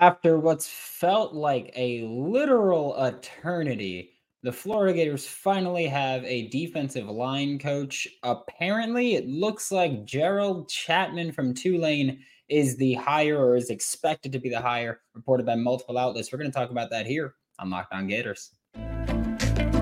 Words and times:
After 0.00 0.38
what's 0.38 0.66
felt 0.66 1.34
like 1.34 1.70
a 1.76 2.00
literal 2.04 2.96
eternity, 3.04 4.12
the 4.42 4.50
Florida 4.50 4.94
Gators 4.94 5.26
finally 5.26 5.86
have 5.88 6.24
a 6.24 6.48
defensive 6.48 7.06
line 7.06 7.58
coach. 7.58 8.08
Apparently, 8.22 9.16
it 9.16 9.28
looks 9.28 9.70
like 9.70 10.06
Gerald 10.06 10.70
Chatman 10.70 11.34
from 11.34 11.52
Tulane 11.52 12.20
is 12.48 12.78
the 12.78 12.94
hire 12.94 13.38
or 13.38 13.56
is 13.56 13.68
expected 13.68 14.32
to 14.32 14.38
be 14.38 14.48
the 14.48 14.62
hire, 14.62 15.02
reported 15.14 15.44
by 15.44 15.54
multiple 15.54 15.98
outlets. 15.98 16.32
We're 16.32 16.38
going 16.38 16.50
to 16.50 16.58
talk 16.58 16.70
about 16.70 16.88
that 16.88 17.06
here 17.06 17.34
on 17.58 17.68
Locked 17.68 17.92
On 17.92 18.06
Gators. 18.06 18.52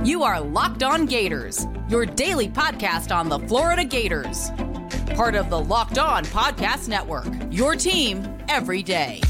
You 0.03 0.25
are 0.25 0.41
Locked 0.41 0.83
On 0.83 1.07
Gators, 1.07 1.65
your 1.89 2.05
daily 2.05 2.49
podcast 2.49 3.15
on 3.15 3.29
the 3.29 3.39
Florida 3.47 3.85
Gators. 3.85 4.51
Part 5.15 5.37
of 5.37 5.49
the 5.49 5.61
Locked 5.61 5.99
On 5.99 6.25
Podcast 6.25 6.89
Network, 6.89 7.29
your 7.53 7.77
team 7.77 8.37
every 8.49 8.83
day. 8.83 9.21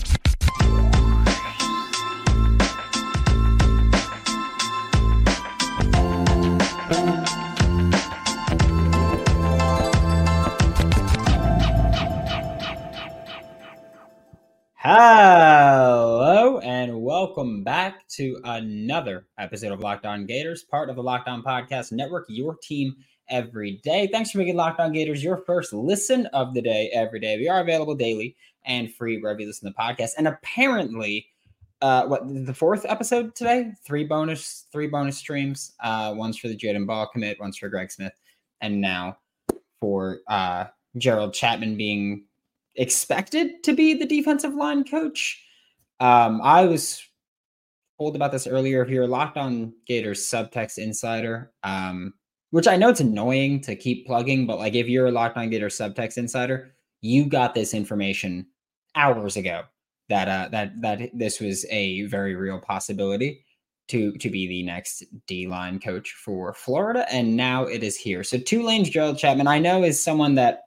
Back 17.89 18.07
to 18.09 18.39
another 18.45 19.29
episode 19.39 19.73
of 19.73 19.81
Locked 19.81 20.05
On 20.05 20.27
Gators, 20.27 20.63
part 20.63 20.91
of 20.91 20.97
the 20.97 21.03
Locked 21.03 21.27
On 21.27 21.43
Podcast 21.43 21.91
Network, 21.91 22.27
your 22.29 22.55
team 22.57 22.95
every 23.31 23.81
day. 23.83 24.07
Thanks 24.13 24.31
for 24.31 24.37
making 24.37 24.57
Locked 24.57 24.79
On 24.79 24.93
Gators 24.93 25.25
your 25.25 25.39
first 25.39 25.73
listen 25.73 26.27
of 26.35 26.53
the 26.53 26.61
day 26.61 26.91
every 26.93 27.19
day. 27.19 27.39
We 27.39 27.49
are 27.49 27.63
available 27.63 27.95
daily 27.95 28.37
and 28.67 28.95
free 28.95 29.19
wherever 29.19 29.41
you 29.41 29.47
listen 29.47 29.73
to 29.73 29.75
the 29.75 29.83
podcast. 29.83 30.11
And 30.19 30.29
apparently, 30.29 31.29
uh, 31.81 32.05
what 32.05 32.25
the 32.29 32.53
fourth 32.53 32.85
episode 32.87 33.35
today? 33.35 33.73
Three 33.87 34.05
bonus, 34.05 34.67
three 34.71 34.89
bonus 34.89 35.17
streams. 35.17 35.73
Uh, 35.81 36.13
one's 36.15 36.37
for 36.37 36.49
the 36.49 36.57
Jaden 36.59 36.87
Ball 36.87 37.07
commit, 37.07 37.41
one's 37.41 37.57
for 37.57 37.71
Greg 37.71 37.91
Smith, 37.91 38.21
and 38.61 38.83
now 38.83 39.17
for 39.81 40.19
uh 40.27 40.67
Gerald 40.99 41.33
Chatman 41.33 41.79
being 41.79 42.27
expected 42.75 43.63
to 43.63 43.73
be 43.73 43.95
the 43.95 44.05
defensive 44.05 44.53
line 44.53 44.85
coach. 44.85 45.43
Um, 46.01 46.43
I 46.45 46.67
was 46.67 47.08
told 47.99 48.17
about 48.17 48.33
this 48.33 48.47
earlier. 48.47 48.83
If 48.83 48.91
you're 48.91 49.07
locked 49.07 49.37
on 49.37 49.73
Gators 49.87 50.21
subtext 50.25 50.79
insider, 50.79 51.53
um, 51.65 52.15
which 52.51 52.69
I 52.69 52.77
know 52.77 52.89
it's 52.89 53.01
annoying 53.01 53.61
to 53.63 53.77
keep 53.77 54.07
plugging, 54.07 54.47
but 54.47 54.59
like 54.59 54.75
if 54.75 54.89
you're 54.89 55.09
a 55.09 55.13
locked 55.13 55.37
on 55.37 55.51
Gators 55.51 55.77
subtext 55.77 56.17
insider, 56.17 56.75
you 57.01 57.27
got 57.27 57.55
this 57.55 57.75
information 57.75 58.47
hours 58.95 59.37
ago 59.37 59.63
that 60.09 60.29
uh, 60.29 60.49
that 60.51 60.81
that 60.81 61.11
this 61.13 61.41
was 61.41 61.67
a 61.71 62.03
very 62.07 62.35
real 62.35 62.59
possibility 62.59 63.45
to 63.89 64.13
to 64.13 64.31
be 64.31 64.47
the 64.47 64.63
next 64.63 65.05
D 65.27 65.47
line 65.47 65.79
coach 65.79 66.13
for 66.13 66.55
Florida, 66.55 67.07
and 67.13 67.37
now 67.37 67.65
it 67.65 67.83
is 67.83 67.97
here. 67.97 68.25
So 68.25 68.39
Tulane's 68.39 68.91
Gerald 68.91 69.17
Chatman, 69.17 69.47
I 69.47 69.59
know, 69.59 69.83
is 69.83 70.03
someone 70.03 70.35
that 70.37 70.63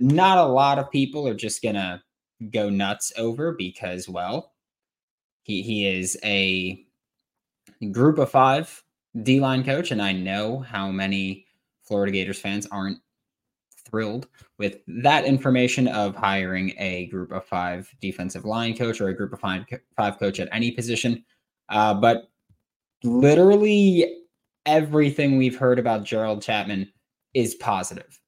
not 0.00 0.38
a 0.38 0.44
lot 0.44 0.78
of 0.78 0.90
people 0.90 1.26
are 1.26 1.34
just 1.34 1.62
gonna 1.62 2.02
go 2.50 2.70
nuts 2.70 3.12
over 3.16 3.52
because, 3.52 4.08
well, 4.08 4.51
he 5.42 5.62
he 5.62 5.86
is 5.86 6.16
a 6.24 6.84
group 7.90 8.18
of 8.18 8.30
five 8.30 8.82
D 9.22 9.40
line 9.40 9.64
coach, 9.64 9.90
and 9.90 10.00
I 10.00 10.12
know 10.12 10.60
how 10.60 10.90
many 10.90 11.46
Florida 11.82 12.12
Gators 12.12 12.38
fans 12.38 12.66
aren't 12.70 12.98
thrilled 13.84 14.28
with 14.58 14.78
that 14.86 15.24
information 15.24 15.88
of 15.88 16.14
hiring 16.14 16.72
a 16.78 17.06
group 17.06 17.32
of 17.32 17.44
five 17.44 17.92
defensive 18.00 18.44
line 18.44 18.76
coach 18.76 19.00
or 19.00 19.08
a 19.08 19.14
group 19.14 19.32
of 19.32 19.40
five, 19.40 19.64
five 19.96 20.18
coach 20.18 20.40
at 20.40 20.48
any 20.52 20.70
position. 20.70 21.24
Uh, 21.68 21.92
but 21.92 22.28
literally 23.04 24.22
everything 24.64 25.36
we've 25.36 25.58
heard 25.58 25.78
about 25.78 26.04
Gerald 26.04 26.40
Chatman 26.40 26.88
is 27.34 27.54
positive. 27.56 28.18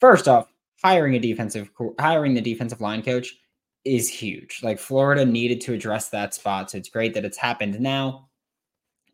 First 0.00 0.26
off, 0.26 0.48
hiring 0.82 1.14
a 1.14 1.20
defensive 1.20 1.70
hiring 2.00 2.34
the 2.34 2.40
defensive 2.40 2.80
line 2.80 3.02
coach 3.02 3.36
is 3.84 4.08
huge. 4.08 4.60
Like 4.62 4.78
Florida 4.78 5.24
needed 5.24 5.60
to 5.62 5.72
address 5.72 6.08
that 6.10 6.34
spot, 6.34 6.70
so 6.70 6.78
it's 6.78 6.88
great 6.88 7.14
that 7.14 7.24
it's 7.24 7.38
happened 7.38 7.80
now. 7.80 8.28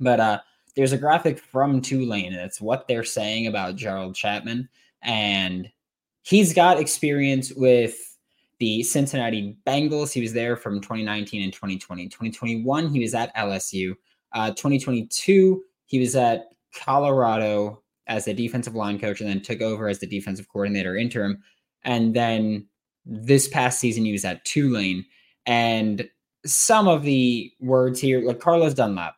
But 0.01 0.21
uh 0.21 0.41
there's 0.77 0.93
a 0.93 0.99
graphic 0.99 1.41
from 1.41 1.81
Tulane, 1.81 2.33
and 2.33 2.43
it's 2.43 2.61
what 2.61 2.87
they're 2.87 3.03
saying 3.03 3.49
about 3.49 3.77
Gerald 3.77 4.15
Chatman, 4.15 4.69
and 5.03 5.69
he's 6.23 6.55
got 6.55 6.78
experience 6.78 7.53
with 7.53 8.17
the 8.59 8.83
Cincinnati 8.83 9.57
Bengals. 9.67 10.12
He 10.12 10.21
was 10.21 10.33
there 10.33 10.57
from 10.57 10.81
2019 10.81 11.43
and 11.43 11.53
2020. 11.53 12.05
2021, 12.07 12.89
he 12.89 13.01
was 13.01 13.15
at 13.15 13.34
LSU. 13.34 13.95
Uh, 14.33 14.51
2022, 14.51 15.62
he 15.87 15.99
was 15.99 16.15
at 16.17 16.51
Colorado 16.75 17.83
as 18.07 18.28
a 18.28 18.34
defensive 18.34 18.75
line 18.75 18.99
coach 18.99 19.21
and 19.21 19.28
then 19.28 19.41
took 19.41 19.61
over 19.61 19.89
as 19.89 20.01
the 20.01 20.07
defensive 20.07 20.49
coordinator 20.49 20.97
interim. 20.97 21.43
And 21.83 22.15
then 22.15 22.67
this 23.09 23.49
past 23.49 23.81
season, 23.81 24.05
he 24.05 24.13
was 24.13 24.25
at 24.25 24.45
Tulane. 24.45 25.05
And 25.47 26.09
some 26.47 26.87
of 26.87 27.03
the 27.03 27.51
words 27.59 28.01
here, 28.01 28.21
like 28.21 28.39
Carlos 28.39 28.75
Dunlap, 28.75 29.15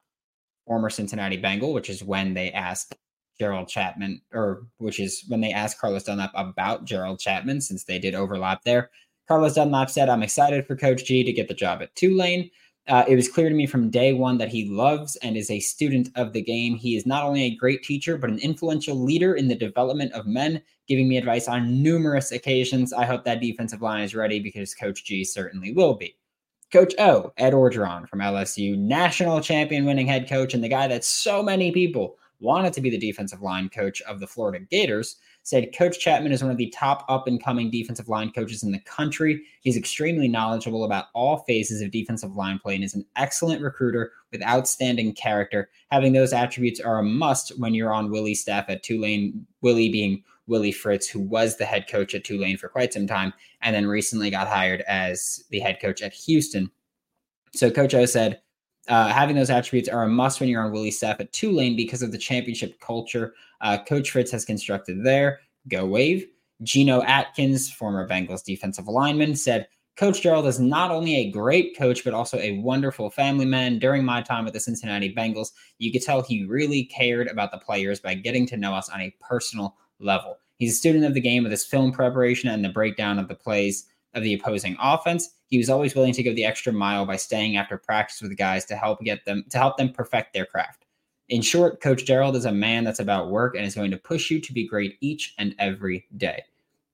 former 0.67 0.89
Cincinnati 0.89 1.37
Bengal, 1.37 1.75
which 1.75 1.91
is 1.91 2.03
when 2.03 2.35
they 2.35 2.53
asked 2.53 2.95
Gerald 3.39 3.69
Chatman, 3.69 4.21
or 4.33 4.67
which 4.79 5.01
is 5.01 5.25
when 5.29 5.41
they 5.41 5.53
asked 5.53 5.81
Carlos 5.81 6.05
Dunlap 6.05 6.31
about 6.35 6.85
Gerald 6.85 7.19
Chatman, 7.19 7.63
since 7.63 7.85
they 7.85 7.99
did 7.99 8.15
overlap 8.15 8.63
there. 8.63 8.91
Carlos 9.27 9.55
Dunlap 9.55 9.91
said, 9.91 10.09
I'm 10.09 10.23
excited 10.23 10.67
for 10.67 10.77
Coach 10.77 11.05
G 11.05 11.25
to 11.25 11.33
get 11.33 11.49
the 11.49 11.55
job 11.55 11.83
at 11.83 11.95
Tulane. 11.97 12.51
Uh, 12.91 13.05
it 13.07 13.15
was 13.15 13.29
clear 13.29 13.49
to 13.49 13.55
me 13.55 13.67
from 13.67 13.89
day 13.89 14.13
one 14.13 14.37
that 14.37 14.49
he 14.49 14.69
loves 14.69 15.15
and 15.23 15.37
is 15.37 15.49
a 15.49 15.61
student 15.61 16.09
of 16.17 16.33
the 16.33 16.43
game. 16.43 16.75
He 16.75 16.97
is 16.97 17.07
not 17.07 17.23
only 17.23 17.45
a 17.45 17.55
great 17.55 17.85
teacher, 17.85 18.19
but 18.19 18.31
an 18.31 18.41
influential 18.41 18.97
leader 18.97 19.35
in 19.37 19.47
the 19.47 19.55
development 19.55 20.13
of 20.13 20.27
men, 20.27 20.61
giving 20.89 21.09
me 21.09 21.17
advice 21.17 21.47
on 21.47 21.85
numerous 21.85 22.33
occasions. 22.33 22.93
I 22.93 23.05
hope 23.05 23.25
that 23.25 23.41
defensive 23.41 23.81
line 23.81 24.03
is 24.03 24.17
ready 24.17 24.41
because 24.41 24.75
Coach 24.75 25.05
G 25.05 25.23
certainly 25.23 25.73
will 25.73 25.95
be. 25.95 26.17
Coach 26.73 26.93
O, 26.99 27.33
Ed 27.37 27.53
Orgeron 27.53 28.09
from 28.09 28.19
LSU, 28.19 28.77
national 28.77 29.41
champion 29.41 29.85
winning 29.85 30.09
head 30.09 30.29
coach, 30.29 30.53
and 30.53 30.63
the 30.63 30.69
guy 30.69 30.89
that 30.89 31.05
so 31.05 31.45
many 31.45 31.71
people 31.71 32.17
wanted 32.41 32.73
to 32.73 32.81
be 32.81 32.91
the 32.91 32.99
defensive 32.99 33.41
line 33.41 33.69
coach 33.69 34.03
of 34.03 34.19
the 34.19 34.27
Florida 34.27 34.67
Gators, 34.69 35.17
said 35.43 35.75
Coach 35.77 36.05
Chatman 36.05 36.33
is 36.33 36.43
one 36.43 36.51
of 36.51 36.57
the 36.57 36.71
top 36.71 37.05
up 37.09 37.27
and 37.27 37.43
coming 37.43 37.71
defensive 37.71 38.09
line 38.09 38.31
coaches 38.31 38.63
in 38.63 38.73
the 38.73 38.81
country. 38.81 39.43
He's 39.63 39.77
extremely 39.77 40.29
knowledgeable 40.29 40.85
about 40.85 41.07
all 41.15 41.39
phases 41.39 41.81
of 41.81 41.91
defensive 41.91 42.37
line 42.37 42.59
play 42.59 42.75
and 42.75 42.85
is 42.85 42.95
an 42.95 43.07
excellent 43.17 43.63
recruiter 43.63 44.13
with 44.33 44.43
outstanding 44.43 45.15
character. 45.15 45.71
Having 45.91 46.13
those 46.13 46.33
attributes 46.33 46.81
are 46.81 46.99
a 46.99 47.05
must 47.05 47.59
when 47.59 47.75
you're 47.75 47.93
on 47.93 48.11
Willie's 48.11 48.41
staff 48.41 48.67
at 48.69 48.83
Tulane, 48.83 49.47
Willie 49.63 49.91
being 49.91 50.23
Willie 50.47 50.73
Fritz, 50.73 51.09
who 51.09 51.21
was 51.21 51.57
the 51.57 51.65
head 51.65 51.89
coach 51.89 52.15
at 52.15 52.25
Tulane 52.25 52.57
for 52.57 52.69
quite 52.69 52.93
some 52.93 53.07
time 53.07 53.33
and 53.63 53.75
then 53.75 53.87
recently 53.87 54.31
got 54.31 54.49
hired 54.49 54.83
as 54.83 55.45
the 55.51 55.61
head 55.61 55.79
coach 55.81 56.03
at 56.03 56.13
Houston. 56.13 56.71
So 57.55 57.71
Coach 57.71 57.95
O 57.95 58.05
said, 58.05 58.41
uh, 58.91 59.09
having 59.09 59.37
those 59.37 59.51
attributes 59.51 59.89
are 59.89 60.03
a 60.03 60.09
must 60.09 60.41
when 60.41 60.49
you're 60.49 60.63
on 60.63 60.73
Willie's 60.73 60.99
staff 60.99 61.21
at 61.21 61.33
Tulane 61.33 61.77
because 61.77 62.03
of 62.03 62.13
the 62.13 62.19
championship 62.19 62.79
culture 62.81 63.33
uh, 63.61 63.79
Coach 63.85 64.11
Fritz 64.11 64.31
has 64.33 64.45
constructed 64.45 65.05
there. 65.05 65.41
Go 65.69 65.87
Wave. 65.87 66.27
Geno 66.63 67.03
Atkins, 67.03 67.71
former 67.71 68.07
Bengals 68.07 68.45
defensive 68.45 68.87
lineman, 68.87 69.35
said, 69.35 69.67
Coach 69.97 70.23
Gerald 70.23 70.47
is 70.47 70.61
not 70.61 70.91
only 70.91 71.17
a 71.17 71.31
great 71.31 71.77
coach, 71.77 72.05
but 72.05 72.15
also 72.15 72.39
a 72.39 72.59
wonderful 72.59 73.11
family 73.11 73.45
man. 73.45 73.79
During 73.79 74.05
my 74.05 74.23
time 74.23 74.47
at 74.47 74.53
the 74.53 74.61
Cincinnati 74.61 75.15
Bengals, 75.15 75.53
you 75.79 75.93
could 75.93 76.03
tell 76.03 76.23
he 76.23 76.45
really 76.45 76.85
cared 76.85 77.29
about 77.29 77.51
the 77.51 77.59
players 77.59 78.01
by 78.01 78.15
getting 78.15 78.47
to 78.47 78.57
know 78.57 78.75
us 78.75 78.89
on 78.89 79.01
a 79.01 79.15
personal 79.21 79.77
level. 79.99 80.39
He's 80.57 80.73
a 80.73 80.77
student 80.77 81.05
of 81.05 81.15
the 81.15 81.21
game 81.21 81.43
with 81.43 81.53
his 81.53 81.65
film 81.65 81.93
preparation 81.93 82.49
and 82.49 82.65
the 82.65 82.71
breakdown 82.71 83.19
of 83.19 83.29
the 83.29 83.35
plays 83.35 83.87
of 84.15 84.23
the 84.23 84.35
opposing 84.35 84.77
offense. 84.81 85.31
He 85.51 85.59
was 85.59 85.69
always 85.69 85.95
willing 85.95 86.13
to 86.15 86.23
go 86.23 86.33
the 86.33 86.45
extra 86.45 86.73
mile 86.73 87.05
by 87.05 87.17
staying 87.17 87.57
after 87.57 87.77
practice 87.77 88.23
with 88.23 88.37
guys 88.37 88.65
to 88.67 88.77
help 88.77 89.01
get 89.03 89.25
them 89.25 89.45
to 89.51 89.59
help 89.59 89.77
them 89.77 89.93
perfect 89.93 90.33
their 90.33 90.47
craft. 90.47 90.87
In 91.29 91.43
short, 91.43 91.81
Coach 91.81 92.05
Gerald 92.05 92.37
is 92.37 92.45
a 92.45 92.53
man 92.53 92.85
that's 92.85 93.01
about 93.01 93.31
work 93.31 93.55
and 93.55 93.65
is 93.65 93.75
going 93.75 93.91
to 93.91 93.97
push 93.97 94.31
you 94.31 94.41
to 94.41 94.53
be 94.53 94.67
great 94.67 94.97
each 95.01 95.35
and 95.39 95.55
every 95.59 96.07
day. 96.17 96.43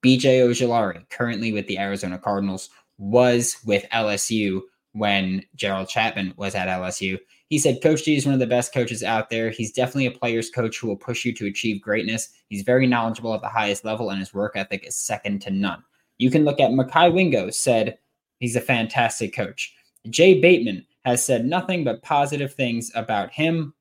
BJ 0.02 0.40
Ojulari, 0.40 1.08
currently 1.08 1.52
with 1.52 1.66
the 1.66 1.78
Arizona 1.78 2.18
Cardinals, 2.18 2.70
was 2.98 3.56
with 3.64 3.84
LSU 3.92 4.60
when 4.92 5.42
Gerald 5.54 5.88
Chatman 5.88 6.36
was 6.36 6.54
at 6.54 6.68
LSU. 6.68 7.18
He 7.48 7.58
said, 7.58 7.82
Coach 7.82 8.04
G 8.04 8.16
is 8.16 8.24
one 8.24 8.34
of 8.34 8.40
the 8.40 8.46
best 8.46 8.72
coaches 8.72 9.02
out 9.02 9.30
there. 9.30 9.50
He's 9.50 9.72
definitely 9.72 10.06
a 10.06 10.10
player's 10.10 10.50
coach 10.50 10.78
who 10.78 10.88
will 10.88 10.96
push 10.96 11.24
you 11.24 11.32
to 11.34 11.46
achieve 11.46 11.82
greatness. 11.82 12.30
He's 12.48 12.62
very 12.62 12.86
knowledgeable 12.86 13.34
at 13.34 13.42
the 13.42 13.48
highest 13.48 13.84
level, 13.84 14.10
and 14.10 14.18
his 14.18 14.34
work 14.34 14.52
ethic 14.56 14.86
is 14.86 14.96
second 14.96 15.42
to 15.42 15.50
none. 15.50 15.82
You 16.18 16.30
can 16.30 16.44
look 16.44 16.60
at 16.60 16.70
Mekhi 16.70 17.12
Wingo, 17.12 17.50
said 17.50 17.98
he's 18.38 18.56
a 18.56 18.60
fantastic 18.60 19.34
coach. 19.34 19.74
Jay 20.10 20.40
Bateman 20.40 20.86
has 21.04 21.24
said 21.24 21.44
nothing 21.44 21.84
but 21.84 22.02
positive 22.02 22.54
things 22.54 22.90
about 22.94 23.30
him. 23.30 23.74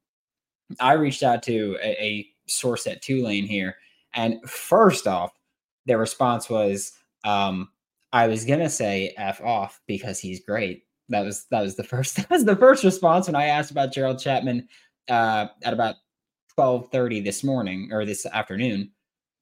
I 0.79 0.93
reached 0.93 1.23
out 1.23 1.43
to 1.43 1.77
a, 1.81 2.03
a 2.03 2.27
source 2.47 2.87
at 2.87 3.01
Tulane 3.01 3.45
here, 3.45 3.75
and 4.13 4.39
first 4.49 5.07
off, 5.07 5.31
their 5.85 5.97
response 5.97 6.49
was, 6.49 6.93
um, 7.23 7.69
I 8.13 8.27
was 8.27 8.45
gonna 8.45 8.69
say 8.69 9.13
F 9.17 9.41
off 9.41 9.81
because 9.87 10.19
he's 10.19 10.43
great, 10.43 10.83
that 11.09 11.21
was 11.21 11.45
that 11.51 11.61
was 11.61 11.75
the 11.75 11.83
first 11.83 12.15
that 12.15 12.29
was 12.29 12.45
the 12.45 12.55
first 12.55 12.83
response 12.83 13.27
when 13.27 13.35
I 13.35 13.45
asked 13.45 13.71
about 13.71 13.93
Gerald 13.93 14.17
Chatman 14.17 14.67
uh, 15.09 15.47
at 15.63 15.73
about 15.73 15.95
twelve 16.55 16.89
thirty 16.91 17.19
this 17.19 17.43
morning 17.43 17.89
or 17.91 18.05
this 18.05 18.25
afternoon, 18.25 18.91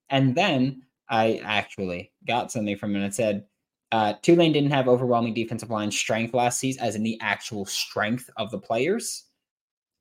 and 0.10 0.36
then 0.36 0.84
I 1.10 1.42
actually 1.44 2.12
got 2.28 2.52
something 2.52 2.78
from 2.78 2.92
him 2.92 3.04
and 3.04 3.06
it 3.06 3.16
said 3.16 3.46
uh, 3.94 4.14
Tulane 4.24 4.52
didn't 4.52 4.72
have 4.72 4.88
overwhelming 4.88 5.36
defensive 5.36 5.70
line 5.70 5.92
strength 5.92 6.34
last 6.34 6.60
season, 6.60 6.84
as 6.84 6.96
in 6.96 7.04
the 7.04 7.16
actual 7.22 7.64
strength 7.64 8.28
of 8.38 8.50
the 8.50 8.58
players, 8.58 9.26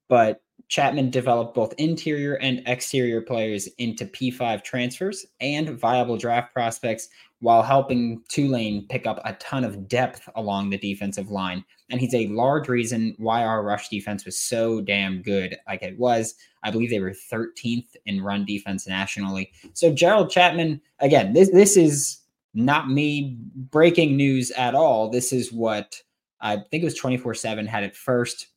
but 0.08 0.40
Chatman 0.70 1.10
developed 1.10 1.54
both 1.54 1.74
interior 1.76 2.36
and 2.36 2.62
exterior 2.64 3.20
players 3.20 3.66
into 3.76 4.06
P5 4.06 4.64
transfers 4.64 5.26
and 5.42 5.78
viable 5.78 6.16
draft 6.16 6.54
prospects 6.54 7.10
while 7.40 7.62
helping 7.62 8.22
Tulane 8.30 8.86
pick 8.88 9.06
up 9.06 9.20
a 9.26 9.34
ton 9.34 9.62
of 9.62 9.88
depth 9.88 10.26
along 10.36 10.70
the 10.70 10.78
defensive 10.78 11.30
line. 11.30 11.62
And 11.90 12.00
he's 12.00 12.14
a 12.14 12.28
large 12.28 12.68
reason 12.68 13.14
why 13.18 13.44
our 13.44 13.62
rush 13.62 13.90
defense 13.90 14.24
was 14.24 14.38
so 14.38 14.80
damn 14.80 15.20
good 15.20 15.58
like 15.66 15.82
it 15.82 15.98
was. 15.98 16.34
I 16.62 16.70
believe 16.70 16.88
they 16.88 17.00
were 17.00 17.10
13th 17.10 17.94
in 18.06 18.22
run 18.22 18.46
defense 18.46 18.88
nationally. 18.88 19.52
So 19.74 19.92
Gerald 19.92 20.30
Chatman, 20.30 20.80
again, 21.00 21.34
this 21.34 21.50
this 21.50 21.76
is 21.76 22.21
not 22.54 22.90
me 22.90 23.36
breaking 23.70 24.16
news 24.16 24.50
at 24.52 24.74
all. 24.74 25.10
This 25.10 25.32
is 25.32 25.52
what 25.52 25.96
I 26.40 26.56
think 26.56 26.82
it 26.82 26.84
was 26.84 26.98
24/7 26.98 27.66
had 27.66 27.84
it 27.84 27.96
first 27.96 28.48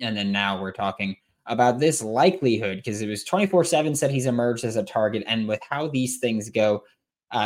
and 0.00 0.16
then 0.16 0.32
now 0.32 0.60
we're 0.60 0.72
talking 0.72 1.16
about 1.46 1.78
this 1.78 2.02
likelihood 2.02 2.78
because 2.78 3.02
it 3.02 3.08
was 3.08 3.24
24 3.24 3.64
7 3.64 3.94
said 3.94 4.10
he's 4.10 4.26
emerged 4.26 4.64
as 4.64 4.76
a 4.76 4.82
target. 4.82 5.24
And 5.26 5.46
with 5.46 5.60
how 5.68 5.88
these 5.88 6.18
things 6.18 6.48
go, 6.48 6.82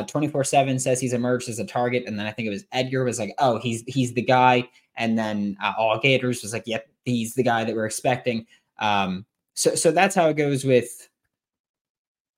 24 0.07 0.41
uh, 0.41 0.45
7 0.45 0.79
says 0.79 1.01
he's 1.01 1.13
emerged 1.13 1.49
as 1.49 1.59
a 1.59 1.67
target. 1.67 2.05
And 2.07 2.19
then 2.19 2.27
I 2.27 2.33
think 2.33 2.47
it 2.47 2.51
was 2.51 2.65
Edgar 2.73 3.05
was 3.05 3.19
like, 3.19 3.35
oh, 3.39 3.59
he's 3.59 3.83
he's 3.87 4.13
the 4.13 4.23
guy. 4.23 4.69
And 4.97 5.19
then 5.19 5.57
uh, 5.63 5.73
All 5.79 5.99
Gators 5.99 6.43
was 6.43 6.53
like, 6.53 6.65
yep, 6.67 6.87
he's 7.05 7.35
the 7.35 7.43
guy 7.43 7.65
that 7.65 7.75
we're 7.75 7.87
expecting. 7.87 8.47
Um, 8.79 9.27
so, 9.55 9.75
so 9.75 9.91
that's 9.91 10.15
how 10.15 10.29
it 10.29 10.35
goes 10.37 10.65
with 10.65 11.09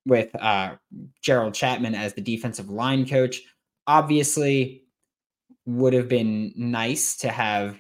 with 0.09 0.35
uh, 0.41 0.75
Gerald 1.23 1.53
Chatman 1.53 1.95
as 1.95 2.15
the 2.15 2.21
defensive 2.21 2.71
line 2.71 3.07
coach. 3.07 3.43
Obviously, 3.87 4.85
would 5.67 5.93
have 5.93 6.09
been 6.09 6.53
nice 6.57 7.17
to 7.19 7.29
have 7.29 7.79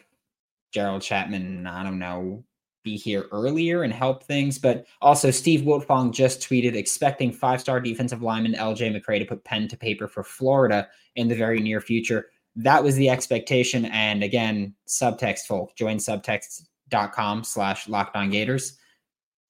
Gerald 0.72 1.02
Chatman, 1.02 1.66
I 1.66 1.82
don't 1.82 1.98
know, 1.98 2.44
be 2.84 2.96
here 2.96 3.26
earlier 3.32 3.82
and 3.82 3.92
help 3.92 4.22
things. 4.22 4.58
But 4.58 4.86
also, 5.00 5.30
Steve 5.30 5.62
Wiltfong 5.62 6.12
just 6.12 6.40
tweeted 6.40 6.74
expecting 6.74 7.32
five 7.32 7.60
star 7.60 7.80
defensive 7.80 8.22
lineman 8.22 8.54
LJ 8.54 8.94
McCray 8.94 9.18
to 9.18 9.24
put 9.24 9.44
pen 9.44 9.68
to 9.68 9.76
paper 9.76 10.06
for 10.06 10.22
Florida 10.22 10.88
in 11.16 11.28
the 11.28 11.34
very 11.34 11.60
near 11.60 11.80
future. 11.80 12.26
That 12.56 12.84
was 12.84 12.96
the 12.96 13.08
expectation. 13.08 13.86
And 13.86 14.22
again, 14.22 14.74
subtext 14.86 15.46
folk, 15.46 15.74
join 15.76 15.96
subtext.com 15.96 17.44
slash 17.44 17.86
lockdown 17.86 18.30
gators. 18.30 18.76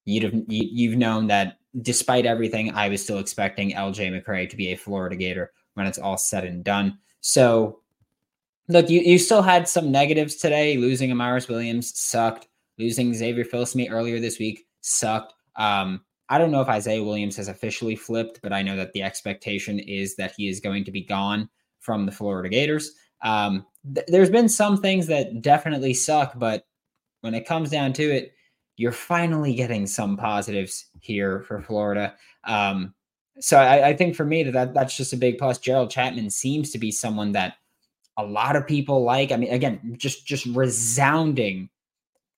You'd 0.05 0.23
have, 0.23 0.33
you, 0.33 0.69
you've 0.71 0.97
known 0.97 1.27
that 1.27 1.58
despite 1.81 2.25
everything, 2.25 2.71
I 2.73 2.89
was 2.89 3.03
still 3.03 3.19
expecting 3.19 3.71
LJ 3.71 4.11
McCray 4.11 4.49
to 4.49 4.57
be 4.57 4.69
a 4.69 4.77
Florida 4.77 5.15
Gator 5.15 5.51
when 5.75 5.85
it's 5.85 5.99
all 5.99 6.17
said 6.17 6.45
and 6.45 6.63
done. 6.63 6.97
So 7.21 7.79
look, 8.67 8.89
you, 8.89 9.01
you 9.01 9.17
still 9.17 9.41
had 9.41 9.67
some 9.67 9.91
negatives 9.91 10.35
today. 10.35 10.77
Losing 10.77 11.09
Amaris 11.09 11.49
Williams 11.49 11.99
sucked. 11.99 12.47
Losing 12.77 13.13
Xavier 13.13 13.43
Filsaime 13.43 13.91
earlier 13.91 14.19
this 14.19 14.39
week 14.39 14.65
sucked. 14.81 15.33
Um, 15.57 16.01
I 16.29 16.37
don't 16.37 16.51
know 16.51 16.61
if 16.61 16.69
Isaiah 16.69 17.03
Williams 17.03 17.35
has 17.37 17.47
officially 17.47 17.95
flipped, 17.95 18.41
but 18.41 18.53
I 18.53 18.61
know 18.61 18.77
that 18.77 18.93
the 18.93 19.01
expectation 19.01 19.79
is 19.79 20.15
that 20.15 20.33
he 20.37 20.47
is 20.47 20.59
going 20.59 20.85
to 20.85 20.91
be 20.91 21.01
gone 21.01 21.49
from 21.79 22.05
the 22.05 22.11
Florida 22.11 22.49
Gators. 22.49 22.93
Um, 23.21 23.65
th- 23.93 24.05
there's 24.07 24.29
been 24.29 24.47
some 24.47 24.77
things 24.77 25.07
that 25.07 25.41
definitely 25.41 25.93
suck, 25.93 26.37
but 26.37 26.65
when 27.21 27.33
it 27.33 27.47
comes 27.47 27.71
down 27.71 27.93
to 27.93 28.03
it, 28.03 28.33
you're 28.79 28.93
finally 28.93 29.53
getting 29.53 29.85
some 29.85 30.15
positives 30.15 30.85
here 31.01 31.41
for 31.41 31.61
Florida. 31.61 32.15
Um, 32.45 32.93
so 33.41 33.57
I, 33.57 33.89
I, 33.89 33.93
think 33.93 34.15
for 34.15 34.23
me 34.23 34.41
that, 34.43 34.53
that 34.53 34.73
that's 34.73 34.95
just 34.95 35.11
a 35.11 35.17
big 35.17 35.37
plus. 35.37 35.57
Gerald 35.57 35.91
Chatman 35.91 36.31
seems 36.31 36.71
to 36.71 36.77
be 36.77 36.89
someone 36.89 37.33
that 37.33 37.55
a 38.15 38.23
lot 38.23 38.55
of 38.55 38.65
people 38.65 39.03
like. 39.03 39.33
I 39.33 39.35
mean, 39.35 39.51
again, 39.51 39.95
just 39.97 40.25
just 40.25 40.45
resounding 40.45 41.69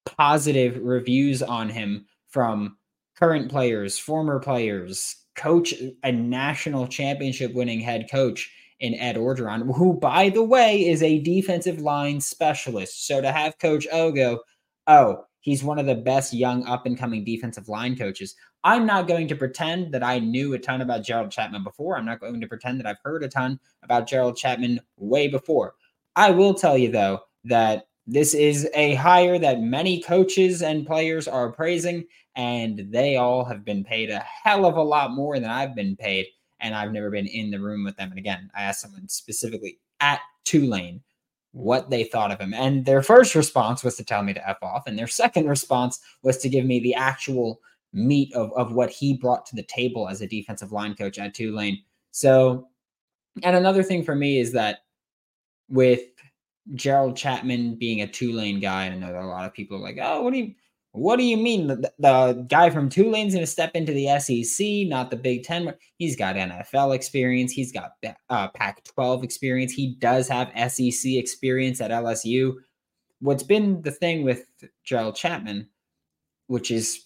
positive 0.05 0.79
reviews 0.81 1.43
on 1.43 1.69
him 1.69 2.07
from 2.29 2.75
current 3.19 3.51
players, 3.51 3.99
former 3.99 4.39
players, 4.39 5.15
coach, 5.35 5.75
a 6.03 6.11
national 6.11 6.87
championship 6.87 7.53
winning 7.53 7.81
head 7.81 8.09
coach 8.09 8.51
in 8.79 8.95
Ed 8.95 9.15
Orgeron, 9.15 9.75
who, 9.75 9.93
by 9.93 10.29
the 10.29 10.43
way, 10.43 10.87
is 10.87 11.03
a 11.03 11.19
defensive 11.19 11.81
line 11.81 12.19
specialist. 12.19 13.05
So 13.05 13.21
to 13.21 13.31
have 13.31 13.59
Coach 13.59 13.85
O 13.91 14.11
go, 14.11 14.39
oh, 14.87 15.25
he's 15.41 15.63
one 15.63 15.77
of 15.77 15.85
the 15.85 15.95
best 15.95 16.33
young 16.33 16.65
up 16.65 16.85
and 16.85 16.97
coming 16.97 17.23
defensive 17.23 17.67
line 17.67 17.97
coaches. 17.97 18.35
I'm 18.63 18.85
not 18.85 19.07
going 19.07 19.27
to 19.27 19.35
pretend 19.35 19.93
that 19.93 20.03
I 20.03 20.19
knew 20.19 20.53
a 20.53 20.59
ton 20.59 20.81
about 20.81 21.03
Gerald 21.03 21.31
Chatman 21.31 21.63
before. 21.63 21.97
I'm 21.97 22.05
not 22.05 22.19
going 22.19 22.39
to 22.39 22.47
pretend 22.47 22.79
that 22.79 22.85
I've 22.87 23.01
heard 23.03 23.23
a 23.23 23.27
ton 23.27 23.59
about 23.83 24.07
Gerald 24.07 24.37
Chatman 24.37 24.79
way 24.97 25.27
before. 25.27 25.75
I 26.15 26.31
will 26.31 26.53
tell 26.53 26.77
you, 26.77 26.91
though, 26.91 27.21
that 27.45 27.87
this 28.07 28.33
is 28.33 28.69
a 28.73 28.95
hire 28.95 29.39
that 29.39 29.61
many 29.61 30.01
coaches 30.01 30.61
and 30.61 30.85
players 30.85 31.27
are 31.27 31.51
praising, 31.51 32.05
and 32.35 32.87
they 32.89 33.15
all 33.17 33.43
have 33.45 33.65
been 33.65 33.83
paid 33.83 34.09
a 34.09 34.19
hell 34.19 34.65
of 34.65 34.77
a 34.77 34.83
lot 34.83 35.11
more 35.11 35.39
than 35.39 35.49
I've 35.49 35.75
been 35.75 35.95
paid. 35.95 36.27
And 36.59 36.75
I've 36.75 36.91
never 36.91 37.09
been 37.09 37.25
in 37.25 37.49
the 37.49 37.59
room 37.59 37.83
with 37.83 37.97
them. 37.97 38.11
And 38.11 38.19
again, 38.19 38.51
I 38.55 38.63
asked 38.63 38.81
someone 38.81 39.09
specifically 39.09 39.79
at 39.99 40.19
Tulane 40.43 41.01
what 41.51 41.89
they 41.89 42.03
thought 42.03 42.31
of 42.31 42.39
him. 42.39 42.53
And 42.53 42.85
their 42.85 43.03
first 43.03 43.35
response 43.35 43.83
was 43.83 43.95
to 43.97 44.05
tell 44.05 44.23
me 44.23 44.33
to 44.33 44.49
F 44.49 44.57
off. 44.61 44.83
And 44.87 44.97
their 44.97 45.07
second 45.07 45.47
response 45.47 45.99
was 46.23 46.37
to 46.39 46.49
give 46.49 46.65
me 46.65 46.79
the 46.79 46.95
actual 46.95 47.59
meat 47.93 48.33
of, 48.33 48.53
of 48.53 48.73
what 48.73 48.89
he 48.89 49.17
brought 49.17 49.45
to 49.47 49.55
the 49.55 49.63
table 49.63 50.07
as 50.07 50.21
a 50.21 50.27
defensive 50.27 50.71
line 50.71 50.95
coach 50.95 51.19
at 51.19 51.33
Tulane. 51.33 51.79
So, 52.11 52.67
and 53.43 53.55
another 53.55 53.83
thing 53.83 54.03
for 54.03 54.15
me 54.15 54.39
is 54.39 54.53
that 54.53 54.79
with 55.69 56.01
Gerald 56.75 57.15
Chatman 57.15 57.77
being 57.77 58.01
a 58.01 58.07
Tulane 58.07 58.59
guy, 58.59 58.85
and 58.85 59.03
I 59.03 59.09
know 59.09 59.19
a 59.19 59.25
lot 59.25 59.45
of 59.45 59.53
people 59.53 59.77
are 59.77 59.81
like, 59.81 59.99
oh, 60.01 60.21
what 60.21 60.33
do 60.33 60.39
you 60.39 60.53
what 60.93 61.17
do 61.17 61.23
you 61.23 61.37
mean? 61.37 61.67
The, 61.67 61.93
the 61.99 62.45
guy 62.49 62.69
from 62.69 62.89
Tulane's 62.89 63.33
going 63.33 63.45
to 63.45 63.51
step 63.51 63.71
into 63.75 63.93
the 63.93 64.19
SEC, 64.19 64.89
not 64.89 65.09
the 65.09 65.15
Big 65.15 65.43
Ten. 65.43 65.73
He's 65.97 66.17
got 66.17 66.35
NFL 66.35 66.93
experience. 66.93 67.53
He's 67.53 67.71
got 67.71 67.93
uh, 68.29 68.49
Pac 68.49 68.83
12 68.83 69.23
experience. 69.23 69.71
He 69.71 69.95
does 69.95 70.27
have 70.27 70.51
SEC 70.71 71.13
experience 71.13 71.79
at 71.79 71.91
LSU. 71.91 72.55
What's 73.19 73.43
been 73.43 73.81
the 73.83 73.91
thing 73.91 74.23
with 74.23 74.47
Gerald 74.83 75.15
Chatman, 75.15 75.67
which 76.47 76.71
is 76.71 77.05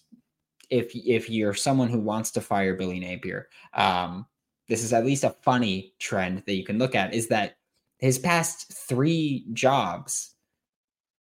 if 0.72 0.96
if 0.96 1.30
you're 1.30 1.54
someone 1.54 1.89
who 1.89 2.00
wants 2.00 2.32
to 2.32 2.42
fire 2.42 2.74
Billy 2.74 3.00
Napier, 3.00 3.50
um, 3.74 4.25
this 4.68 4.84
is 4.84 4.94
at 4.94 5.06
least 5.06 5.24
a 5.24 5.36
funny 5.44 5.94
trend 6.00 6.42
that 6.48 6.56
you 6.56 6.63
can 6.63 6.80
look 6.80 6.96
at, 6.96 7.13
is 7.13 7.27
that 7.27 7.58
his 8.00 8.18
past 8.18 8.74
three 8.74 9.46
jobs 9.54 10.35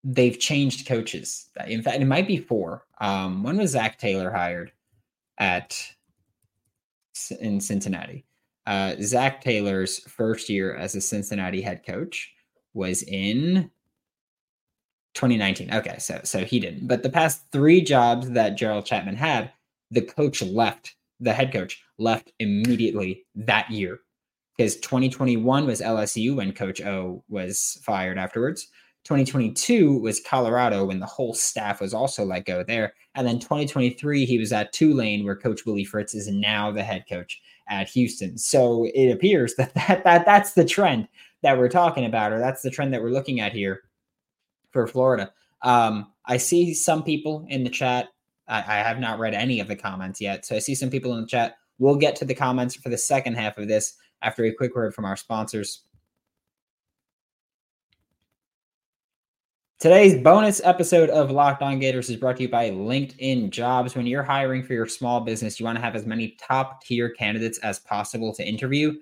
they've 0.05 0.39
changed 0.39 0.87
coaches. 0.87 1.49
In 1.67 1.83
fact, 1.83 2.01
it 2.01 2.05
might 2.05 2.29
be 2.29 2.37
four. 2.37 2.85
Um, 3.01 3.43
when 3.43 3.57
was 3.57 3.71
Zac 3.71 3.99
Taylor 3.99 4.31
hired 4.31 4.71
at 5.39 5.81
in 7.41 7.61
Cincinnati? 7.61 8.27
Uh, 8.67 8.95
Zac 9.01 9.41
Taylor's 9.41 10.01
first 10.01 10.49
year 10.49 10.75
as 10.75 10.95
a 10.95 11.01
Cincinnati 11.01 11.63
head 11.63 11.85
coach 11.85 12.33
was 12.75 13.03
in 13.03 13.71
2019. 15.15 15.73
Okay, 15.73 15.97
so 15.99 16.21
so 16.25 16.45
he 16.45 16.61
didn't. 16.61 16.87
But 16.87 17.03
the 17.03 17.11
past 17.11 17.45
three 17.51 17.81
jobs 17.81 18.31
that 18.31 18.57
Gerald 18.57 18.85
Chatman 18.85 19.17
had, 19.17 19.53
the 19.91 20.03
coach 20.03 20.43
left. 20.43 20.97
The 21.21 21.33
head 21.33 21.53
coach 21.53 21.83
left 21.99 22.33
immediately 22.41 23.25
that 23.37 23.71
year 23.71 24.01
because 24.57 24.77
2021 24.77 25.67
was 25.67 25.81
LSU 25.81 26.35
when 26.37 26.53
Coach 26.53 26.81
O 26.83 27.23
was 27.29 27.79
fired 27.83 28.19
afterwards. 28.19 28.69
2022 29.05 29.99
was 29.99 30.21
Colorado 30.21 30.87
when 30.87 30.99
the 30.99 31.07
whole 31.07 31.35
staff 31.35 31.81
was 31.81 31.93
also 31.93 32.25
let 32.25 32.47
go 32.47 32.63
there. 32.63 32.95
And 33.15 33.27
then 33.27 33.39
2023, 33.39 34.25
he 34.25 34.39
was 34.39 34.53
at 34.53 34.73
Tulane, 34.73 35.25
where 35.25 35.37
Coach 35.37 35.67
Willie 35.67 35.85
Fritz 35.85 36.15
is 36.15 36.29
now 36.29 36.73
the 36.73 36.83
head 36.83 37.05
coach 37.09 37.41
at 37.69 37.89
Houston. 37.91 38.39
So 38.39 38.89
it 38.95 39.11
appears 39.11 39.55
that, 39.57 39.75
that, 39.89 40.05
that 40.05 40.25
that's 40.25 40.53
the 40.53 40.65
trend 40.65 41.09
that 41.43 41.59
we're 41.59 41.69
talking 41.69 42.07
about, 42.07 42.33
or 42.33 42.39
that's 42.39 42.63
the 42.63 42.71
trend 42.71 42.95
that 42.95 43.03
we're 43.03 43.11
looking 43.11 43.41
at 43.41 43.53
here 43.53 43.83
for 44.71 44.87
Florida. 44.87 45.33
Um, 45.63 46.13
I 46.27 46.39
see 46.39 46.73
some 46.73 47.03
people 47.03 47.45
in 47.49 47.63
the 47.63 47.71
chat. 47.71 48.09
I, 48.49 48.59
I 48.59 48.77
have 48.77 48.99
not 48.99 49.19
read 49.19 49.35
any 49.35 49.61
of 49.61 49.69
the 49.69 49.77
comments 49.77 50.21
yet. 50.21 50.47
So 50.47 50.57
I 50.57 50.61
see 50.61 50.75
some 50.75 50.91
people 50.91 51.15
in 51.15 51.21
the 51.21 51.27
chat. 51.27 51.57
We'll 51.79 51.97
get 51.97 52.17
to 52.17 52.25
the 52.25 52.35
comments 52.35 52.75
for 52.75 52.89
the 52.89 52.99
second 52.99 53.35
half 53.35 53.59
of 53.59 53.69
this 53.69 53.95
after 54.23 54.45
a 54.45 54.53
quick 54.53 54.75
word 54.75 54.95
from 54.95 55.05
our 55.05 55.17
sponsors. 55.17 55.83
Today's 59.85 60.17
bonus 60.17 60.63
episode 60.65 61.11
of 61.11 61.31
Locked 61.31 61.61
On 61.61 61.79
Gators 61.79 62.09
is 62.09 62.17
brought 62.17 62.39
to 62.39 62.45
you 62.45 62.49
by 62.49 62.71
LinkedIn 62.71 63.51
Jobs. 63.51 63.95
When 63.95 64.07
you're 64.07 64.23
hiring 64.23 64.63
for 64.63 64.73
your 64.73 64.87
small 64.87 65.21
business, 65.21 65.61
you 65.61 65.67
want 65.67 65.77
to 65.77 65.85
have 65.85 65.95
as 65.95 66.07
many 66.07 66.39
top 66.41 66.83
tier 66.83 67.11
candidates 67.11 67.59
as 67.59 67.81
possible 67.81 68.33
to 68.33 68.49
interview. 68.49 68.95